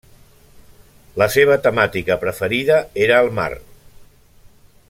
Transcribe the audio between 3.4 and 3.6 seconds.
mar.